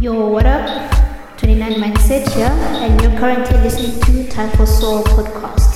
Yo, 0.00 0.28
what 0.28 0.46
up? 0.46 1.38
29 1.38 1.72
Mindset 1.72 2.32
here, 2.32 2.46
and 2.46 3.02
you're 3.02 3.18
currently 3.18 3.58
listening 3.58 3.98
to 4.02 4.32
Time4Soul 4.32 5.02
podcast. 5.02 5.67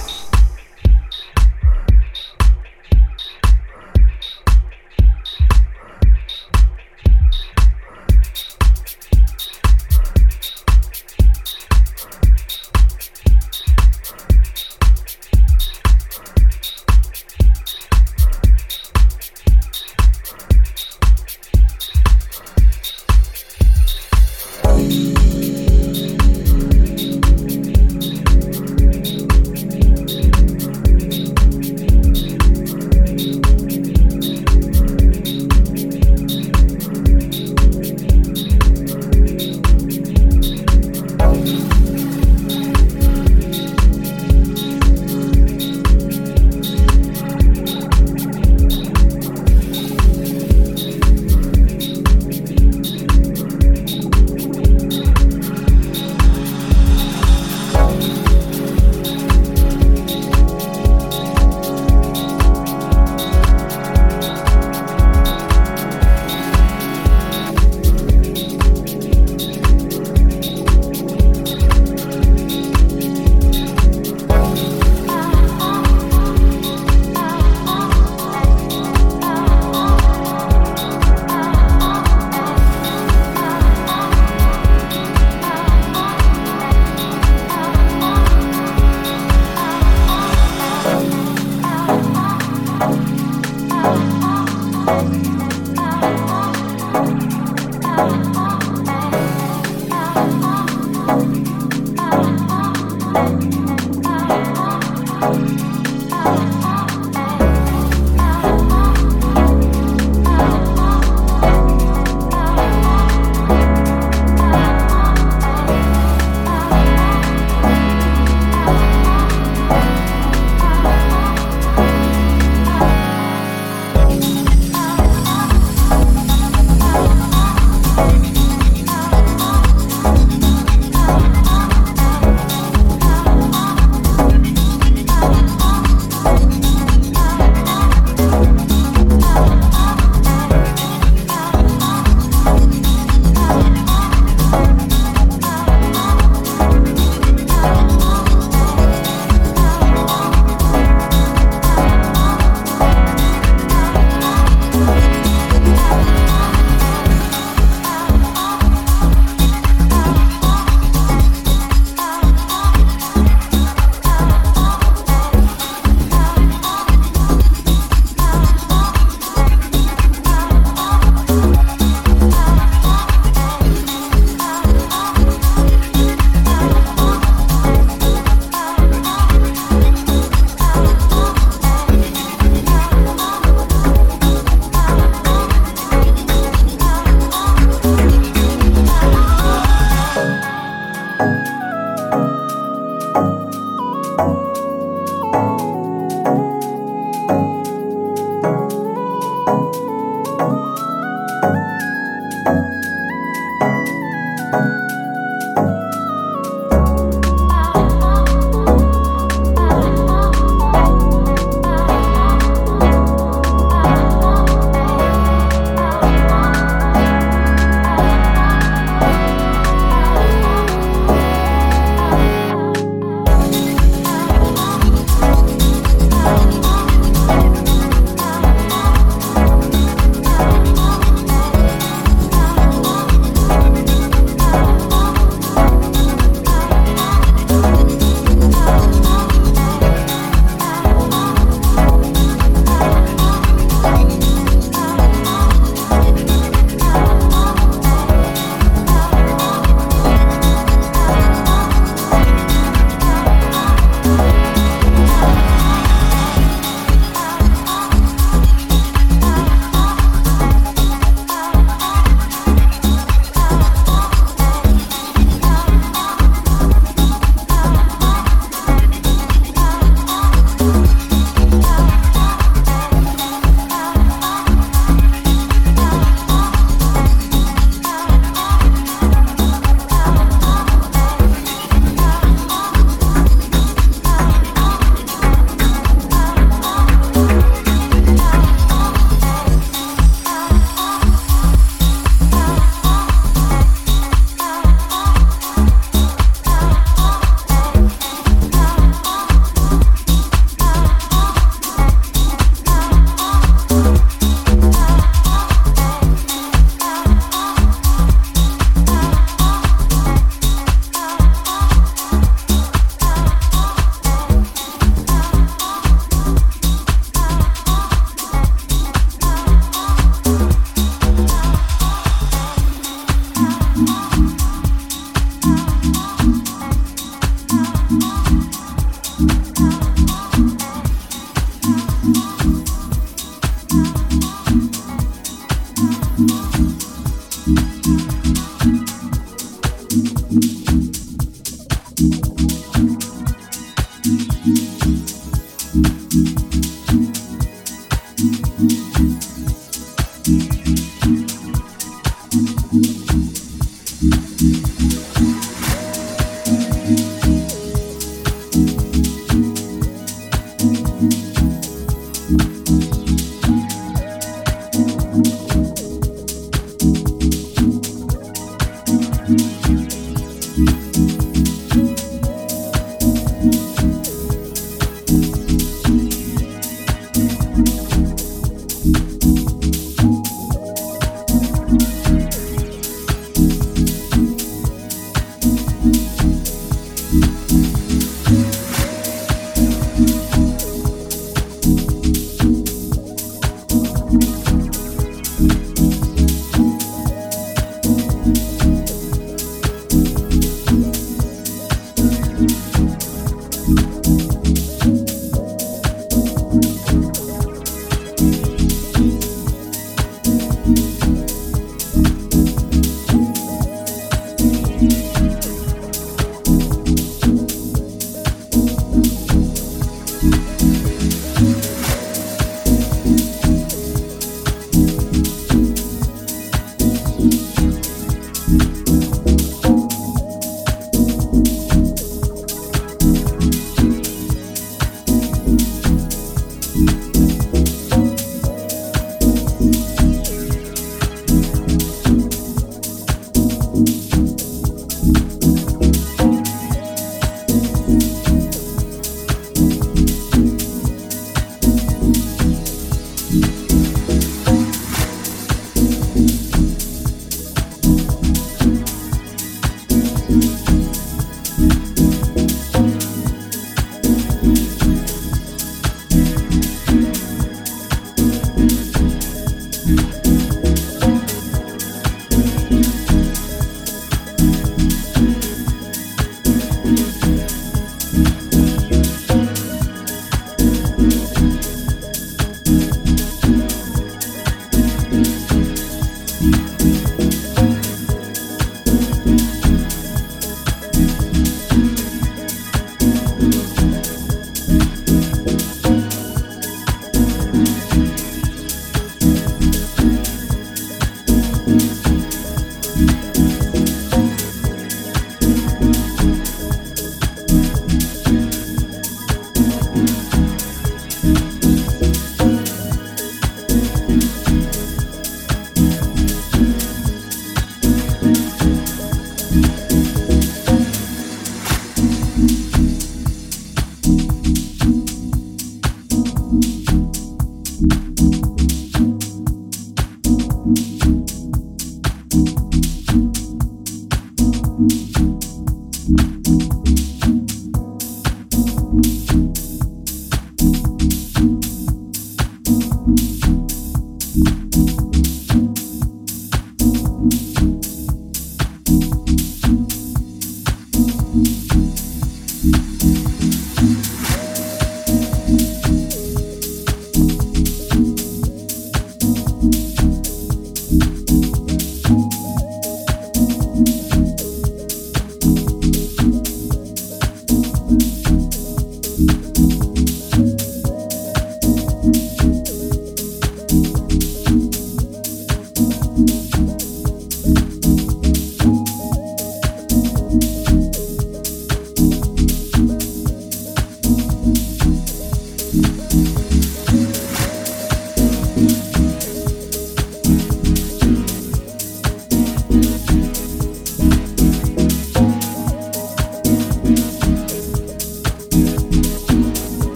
Música 101.12 101.51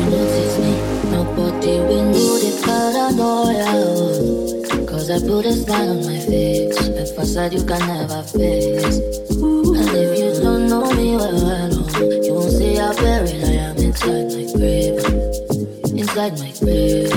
you 0.00 0.10
notice 0.10 0.58
me? 0.58 0.72
Nobody 1.10 1.78
will 1.80 2.04
notice 2.06 2.64
paranoia. 2.64 3.66
Cause 4.86 5.10
I 5.10 5.18
put 5.20 5.46
a 5.46 5.52
smile 5.52 5.90
on 5.90 6.06
my 6.06 6.18
face. 6.18 6.78
A 6.88 7.06
facade 7.14 7.52
you 7.52 7.64
can 7.64 7.80
never 7.86 8.22
face. 8.22 8.98
And 9.78 9.96
if 9.96 10.18
you 10.18 10.42
don't 10.42 10.68
know 10.68 10.90
me 10.92 11.16
well, 11.16 11.46
I 11.46 11.68
know 11.68 11.86
you 12.24 12.34
won't 12.34 12.52
see 12.52 12.76
how 12.76 12.94
buried 12.94 13.44
I 13.44 13.52
am 13.68 13.76
inside 13.76 14.28
my 14.32 14.44
grave. 14.54 14.98
Inside 16.00 16.38
my 16.38 16.52
grave. 16.60 17.10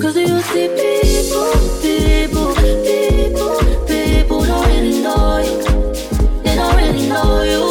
Cause 0.00 0.16
you 0.16 0.40
see 0.52 0.68
people, 0.80 1.52
people, 1.82 2.54
people, 2.88 3.54
people 3.86 4.40
don't 4.44 4.66
really 4.68 5.02
know 5.02 5.38
you. 5.38 6.42
They 6.42 6.56
don't 6.56 6.76
really 6.76 7.08
know 7.08 7.42
you. 7.42 7.63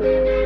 Música 0.00 0.40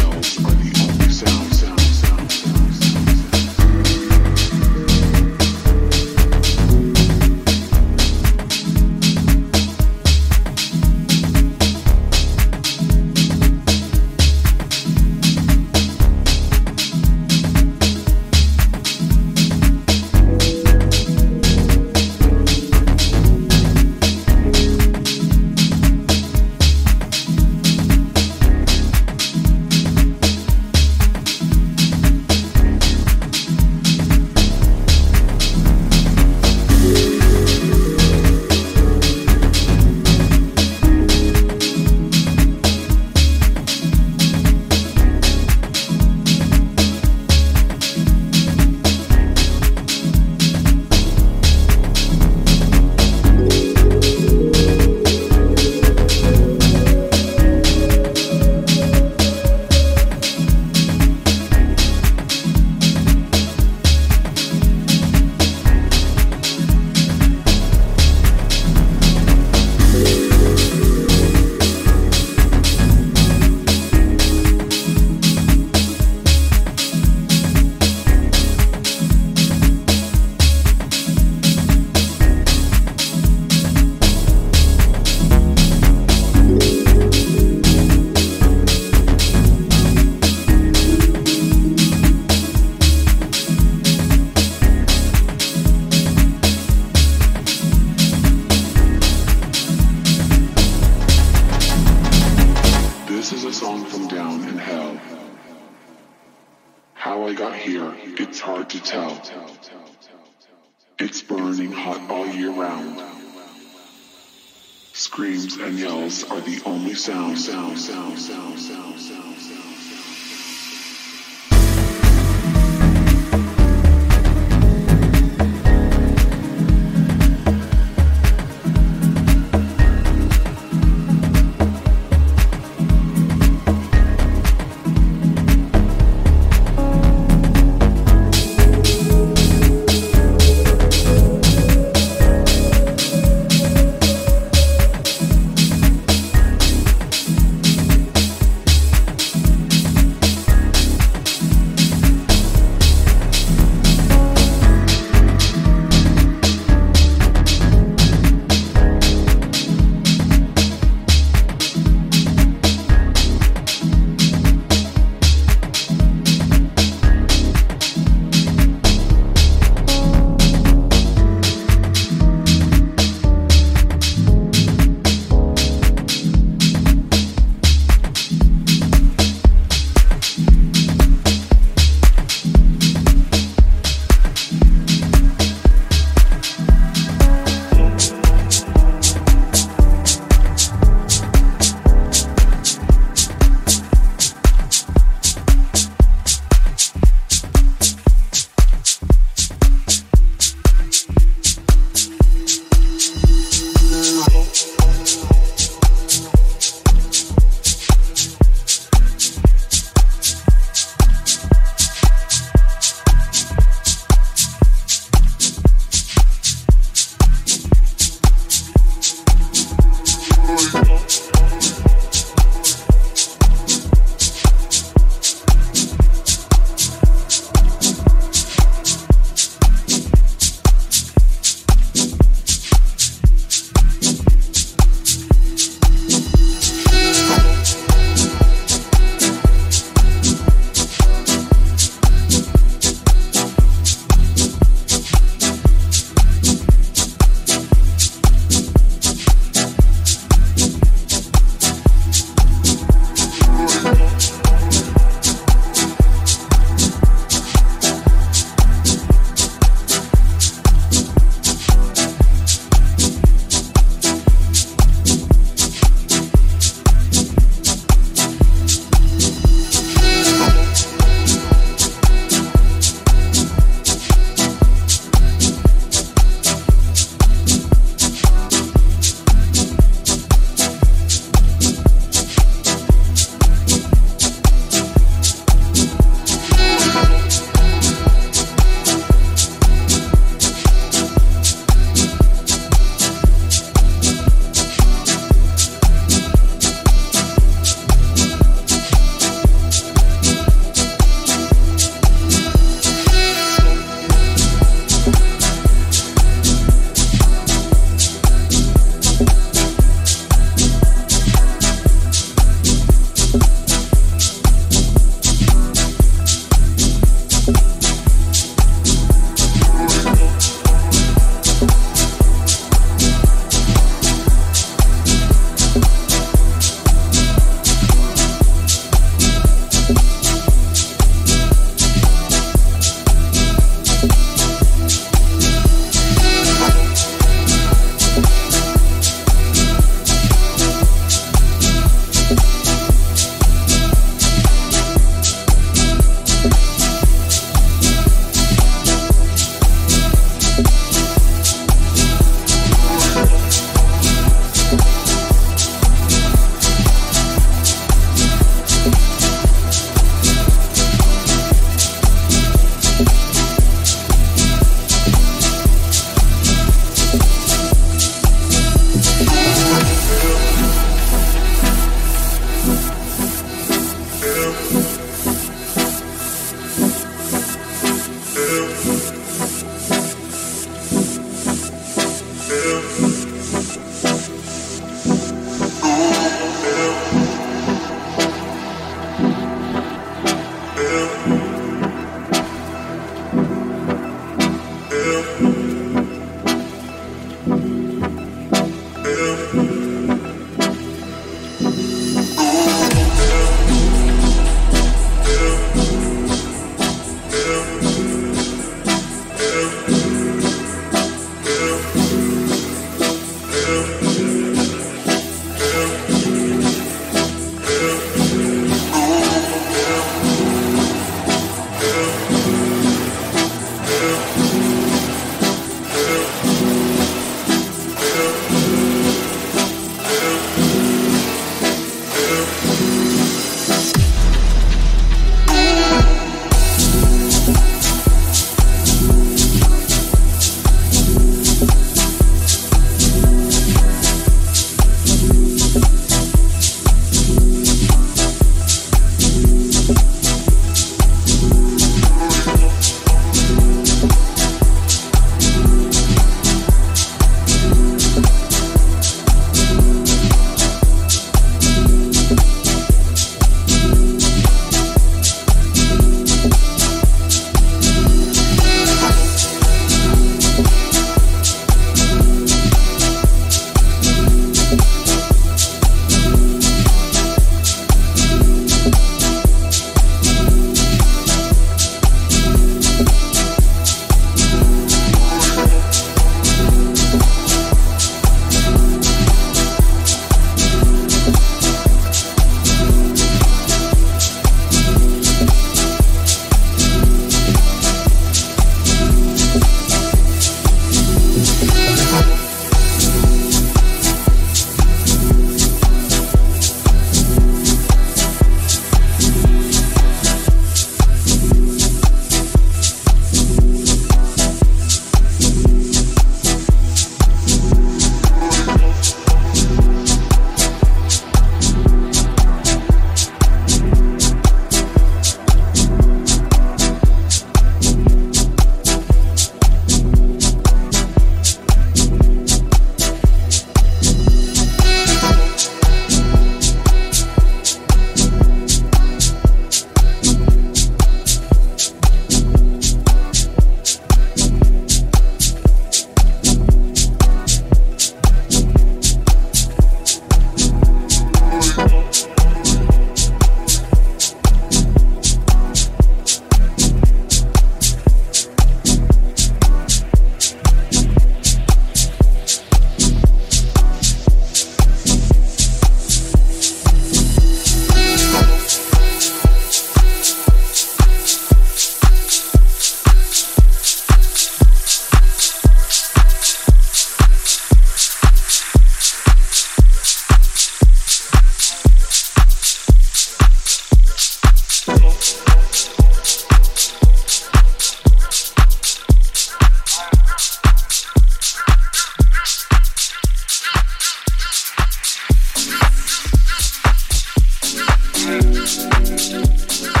Thank 599.21 599.95
you. 599.95 600.00